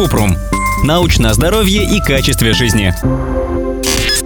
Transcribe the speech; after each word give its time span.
Купрум. 0.00 0.34
Научное 0.82 1.34
здоровье 1.34 1.84
и 1.84 2.00
качестве 2.00 2.54
жизни. 2.54 2.94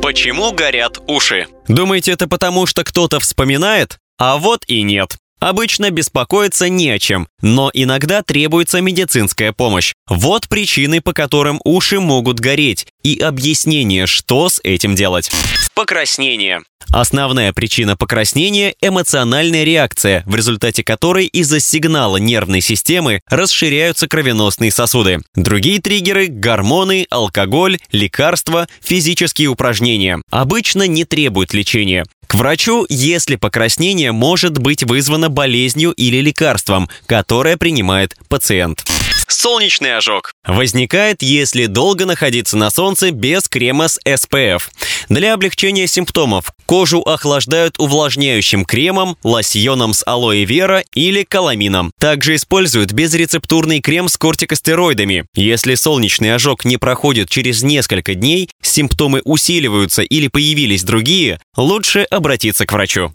Почему 0.00 0.53
горят 0.53 1.00
уши? 1.08 1.49
Думаете, 1.67 2.12
это 2.12 2.29
потому, 2.29 2.67
что 2.67 2.84
кто-то 2.84 3.18
вспоминает? 3.18 3.99
А 4.17 4.37
вот 4.37 4.63
и 4.68 4.83
нет. 4.83 5.17
Обычно 5.41 5.91
беспокоиться 5.91 6.68
не 6.68 6.91
о 6.91 7.00
чем, 7.00 7.26
но 7.42 7.73
иногда 7.75 8.23
требуется 8.23 8.80
медицинская 8.80 9.52
помощь. 9.52 9.95
Вот 10.09 10.48
причины, 10.48 11.00
по 11.00 11.12
которым 11.12 11.60
уши 11.64 11.98
могут 11.98 12.38
гореть, 12.38 12.86
и 13.02 13.18
объяснение, 13.18 14.06
что 14.06 14.48
с 14.50 14.61
этим 14.62 14.95
делать. 14.95 15.29
Покраснение. 15.75 16.62
Основная 16.96 17.52
причина 17.52 17.96
покраснения– 17.96 18.72
эмоциональная 18.80 19.64
реакция, 19.64 20.22
в 20.27 20.36
результате 20.36 20.84
которой 20.84 21.27
из-за 21.27 21.59
сигнала 21.59 22.18
нервной 22.18 22.60
системы 22.60 23.20
расширяются 23.28 24.06
кровеносные 24.06 24.70
сосуды. 24.70 25.18
Другие 25.34 25.80
триггеры– 25.80 26.27
гормоны, 26.28 27.09
алкоголь, 27.10 27.78
лекарства, 27.91 28.69
физические 28.80 29.48
упражнения. 29.48 30.22
Обычно 30.30 30.86
не 30.86 31.05
требуют 31.05 31.52
лечения. 31.52 32.05
К 32.28 32.36
врачу, 32.36 32.86
если 32.88 33.34
покраснение 33.34 34.12
может 34.12 34.58
быть 34.58 34.84
вызвано 34.84 35.28
болезнью 35.28 35.91
или 35.91 36.19
лекарством, 36.19 36.88
которое 37.06 37.56
принимает 37.56 38.16
пациент. 38.28 38.84
Солнечный 39.28 39.96
ожог 39.96 40.33
возникает, 40.46 41.23
если 41.23 41.66
долго 41.66 42.06
находиться 42.06 42.56
на 42.56 42.70
солнце 42.70 43.10
без 43.10 43.48
крема 43.48 43.88
с 43.88 43.98
SPF. 44.06 44.62
Для 45.09 45.34
облегчения 45.34 45.87
симптомов 45.87 46.52
кожу 46.66 47.00
охлаждают 47.00 47.78
увлажняющим 47.78 48.64
кремом, 48.64 49.16
лосьоном 49.23 49.92
с 49.92 50.02
алоэ 50.06 50.45
вера 50.45 50.83
или 50.95 51.24
каламином. 51.24 51.92
Также 51.98 52.37
используют 52.37 52.92
безрецептурный 52.92 53.80
крем 53.80 54.09
с 54.09 54.16
кортикостероидами. 54.16 55.27
Если 55.34 55.75
солнечный 55.75 56.34
ожог 56.34 56.64
не 56.64 56.77
проходит 56.77 57.28
через 57.28 57.62
несколько 57.62 58.14
дней, 58.14 58.48
симптомы 58.62 59.20
усиливаются 59.25 60.02
или 60.02 60.28
появились 60.28 60.84
другие, 60.84 61.39
лучше 61.56 62.02
обратиться 62.11 62.67
к 62.67 62.72
врачу. 62.72 63.12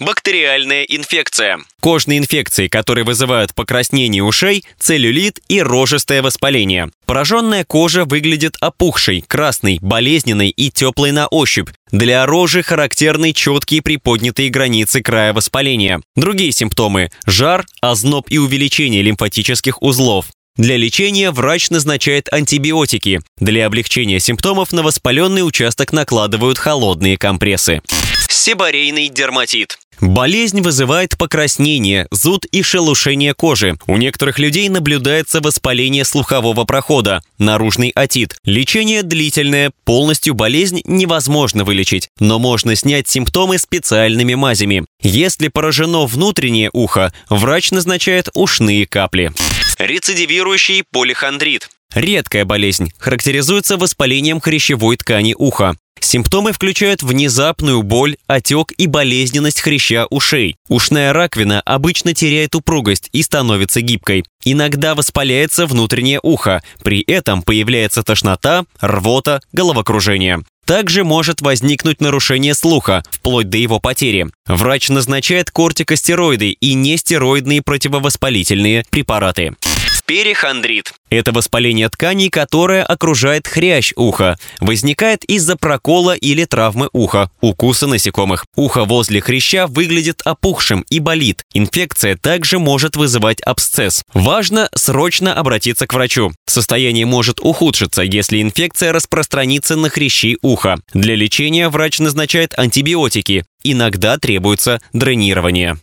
Бактериальная 0.00 0.84
инфекция. 0.84 1.58
Кожные 1.80 2.18
инфекции, 2.18 2.68
которые 2.68 3.04
вызывают 3.04 3.52
покраснение 3.52 4.22
ушей, 4.22 4.64
целлюлит 4.78 5.40
и 5.48 5.60
рожистое 5.60 6.22
воспаление. 6.22 6.90
Пораженная 7.04 7.64
кожа 7.64 8.04
выглядит 8.04 8.56
опухшей, 8.60 9.24
красной, 9.26 9.78
болезненной 9.80 10.50
и 10.50 10.70
теплой 10.70 11.10
на 11.10 11.26
ощупь. 11.26 11.70
Для 11.90 12.24
рожи 12.26 12.62
характерны 12.62 13.32
четкие 13.32 13.82
приподнятые 13.82 14.50
границы 14.50 15.02
края 15.02 15.32
воспаления. 15.32 16.00
Другие 16.14 16.52
симптомы– 16.52 17.10
жар, 17.26 17.66
озноб 17.80 18.26
и 18.30 18.38
увеличение 18.38 19.02
лимфатических 19.02 19.82
узлов. 19.82 20.26
Для 20.56 20.76
лечения 20.76 21.32
врач 21.32 21.70
назначает 21.70 22.32
антибиотики. 22.32 23.20
Для 23.38 23.66
облегчения 23.66 24.20
симптомов 24.20 24.72
на 24.72 24.84
воспаленный 24.84 25.46
участок 25.46 25.92
накладывают 25.92 26.58
холодные 26.58 27.16
компрессы. 27.16 27.80
Сибарейный 28.28 29.08
дерматит. 29.08 29.78
Болезнь 30.00 30.60
вызывает 30.60 31.18
покраснение, 31.18 32.06
зуд 32.10 32.44
и 32.46 32.62
шелушение 32.62 33.34
кожи. 33.34 33.76
У 33.86 33.96
некоторых 33.96 34.38
людей 34.38 34.68
наблюдается 34.68 35.40
воспаление 35.40 36.04
слухового 36.04 36.64
прохода, 36.64 37.22
наружный 37.38 37.90
отит. 37.94 38.36
Лечение 38.44 39.02
длительное, 39.02 39.72
полностью 39.84 40.34
болезнь 40.34 40.82
невозможно 40.84 41.64
вылечить, 41.64 42.08
но 42.20 42.38
можно 42.38 42.76
снять 42.76 43.08
симптомы 43.08 43.58
специальными 43.58 44.34
мазями. 44.34 44.84
Если 45.02 45.48
поражено 45.48 46.06
внутреннее 46.06 46.70
ухо, 46.72 47.12
врач 47.28 47.70
назначает 47.70 48.28
ушные 48.34 48.86
капли. 48.86 49.32
Рецидивирующий 49.78 50.84
полихондрит. 50.90 51.68
Редкая 51.94 52.44
болезнь, 52.44 52.92
характеризуется 52.98 53.76
воспалением 53.76 54.40
хрящевой 54.40 54.96
ткани 54.96 55.34
уха. 55.36 55.76
Симптомы 56.00 56.52
включают 56.52 57.02
внезапную 57.02 57.82
боль, 57.82 58.16
отек 58.26 58.72
и 58.76 58.86
болезненность 58.86 59.60
хряща 59.60 60.06
ушей. 60.10 60.56
Ушная 60.68 61.12
раковина 61.12 61.60
обычно 61.62 62.14
теряет 62.14 62.54
упругость 62.54 63.08
и 63.12 63.22
становится 63.22 63.80
гибкой. 63.80 64.24
Иногда 64.44 64.94
воспаляется 64.94 65.66
внутреннее 65.66 66.20
ухо, 66.22 66.62
при 66.84 67.00
этом 67.00 67.42
появляется 67.42 68.02
тошнота, 68.02 68.64
рвота, 68.80 69.40
головокружение. 69.52 70.42
Также 70.66 71.02
может 71.02 71.40
возникнуть 71.40 72.00
нарушение 72.00 72.54
слуха, 72.54 73.02
вплоть 73.10 73.48
до 73.48 73.56
его 73.56 73.80
потери. 73.80 74.28
Врач 74.46 74.90
назначает 74.90 75.50
кортикостероиды 75.50 76.50
и 76.50 76.74
нестероидные 76.74 77.62
противовоспалительные 77.62 78.84
препараты. 78.90 79.54
Перихондрит. 80.08 80.94
Это 81.10 81.32
воспаление 81.32 81.90
тканей, 81.90 82.30
которое 82.30 82.82
окружает 82.82 83.46
хрящ 83.46 83.92
уха. 83.94 84.38
Возникает 84.58 85.22
из-за 85.24 85.54
прокола 85.54 86.16
или 86.16 86.46
травмы 86.46 86.88
уха, 86.94 87.30
укуса 87.42 87.86
насекомых. 87.86 88.46
Ухо 88.56 88.86
возле 88.86 89.20
хряща 89.20 89.66
выглядит 89.66 90.22
опухшим 90.24 90.86
и 90.88 90.98
болит. 90.98 91.44
Инфекция 91.52 92.16
также 92.16 92.58
может 92.58 92.96
вызывать 92.96 93.42
абсцесс. 93.42 94.02
Важно 94.14 94.70
срочно 94.74 95.34
обратиться 95.34 95.86
к 95.86 95.92
врачу. 95.92 96.32
Состояние 96.46 97.04
может 97.04 97.38
ухудшиться, 97.40 98.00
если 98.00 98.40
инфекция 98.40 98.94
распространится 98.94 99.76
на 99.76 99.90
хрящи 99.90 100.38
уха. 100.40 100.78
Для 100.94 101.16
лечения 101.16 101.68
врач 101.68 101.98
назначает 101.98 102.58
антибиотики. 102.58 103.44
Иногда 103.62 104.16
требуется 104.16 104.80
дренирование. 104.94 105.76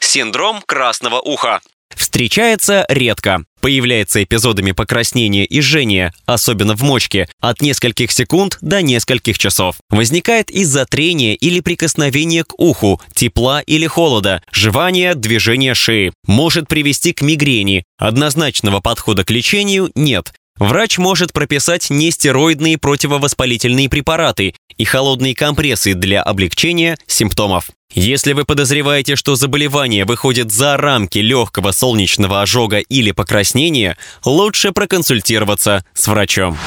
Синдром 0.00 0.64
красного 0.66 1.20
уха. 1.20 1.60
Встречается 1.94 2.84
редко. 2.88 3.44
Появляется 3.60 4.22
эпизодами 4.22 4.72
покраснения 4.72 5.44
и 5.44 5.60
жжения, 5.60 6.12
особенно 6.26 6.76
в 6.76 6.82
мочке, 6.82 7.28
от 7.40 7.60
нескольких 7.60 8.12
секунд 8.12 8.58
до 8.60 8.82
нескольких 8.82 9.38
часов. 9.38 9.76
Возникает 9.90 10.50
из-за 10.50 10.86
трения 10.86 11.34
или 11.34 11.60
прикосновения 11.60 12.44
к 12.44 12.58
уху, 12.58 13.00
тепла 13.14 13.60
или 13.60 13.86
холода, 13.86 14.42
жевания, 14.52 15.14
движения 15.14 15.74
шеи. 15.74 16.12
Может 16.26 16.68
привести 16.68 17.12
к 17.12 17.22
мигрени. 17.22 17.84
Однозначного 17.98 18.80
подхода 18.80 19.24
к 19.24 19.30
лечению 19.30 19.90
нет. 19.94 20.32
Врач 20.58 20.98
может 20.98 21.32
прописать 21.32 21.88
нестероидные 21.88 22.78
противовоспалительные 22.78 23.88
препараты 23.88 24.54
и 24.76 24.84
холодные 24.84 25.34
компрессы 25.34 25.94
для 25.94 26.22
облегчения 26.22 26.98
симптомов. 27.06 27.70
Если 27.94 28.34
вы 28.34 28.44
подозреваете, 28.44 29.16
что 29.16 29.34
заболевание 29.34 30.04
выходит 30.04 30.52
за 30.52 30.76
рамки 30.76 31.18
легкого 31.18 31.72
солнечного 31.72 32.42
ожога 32.42 32.78
или 32.78 33.12
покраснения, 33.12 33.96
лучше 34.26 34.72
проконсультироваться 34.72 35.84
с 35.94 36.06
врачом. 36.06 36.58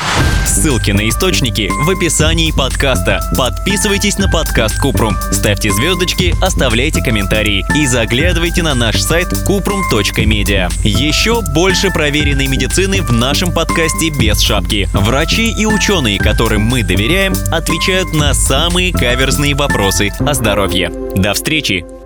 Ссылки 0.48 0.90
на 0.90 1.08
источники 1.08 1.70
в 1.72 1.90
описании 1.92 2.52
подкаста. 2.52 3.22
Подписывайтесь 3.38 4.18
на 4.18 4.28
подкаст 4.28 4.80
Купрум, 4.82 5.16
ставьте 5.32 5.72
звездочки, 5.72 6.34
оставляйте 6.42 7.04
комментарии 7.04 7.64
и 7.76 7.86
заглядывайте 7.86 8.64
на 8.64 8.74
наш 8.74 9.00
сайт 9.00 9.28
kuprum.media. 9.48 10.72
Еще 10.84 11.42
больше 11.54 11.92
проверенной 11.92 12.48
медицины 12.48 13.04
в 13.04 13.14
нашем 13.14 13.54
подкасте 13.54 14.10
без 14.10 14.42
шапки. 14.42 14.90
Врачи 14.92 15.52
и 15.52 15.68
ученые, 15.68 16.18
которым 16.18 16.64
мы 16.64 16.82
доверяем, 16.84 17.34
отвечают 17.52 18.12
на 18.12 18.34
самые 18.34 18.92
каверзные 18.92 19.54
вопросы 19.54 20.12
о 20.20 20.34
здоровье. 20.34 20.92
До 21.16 21.34
встречи! 21.34 22.01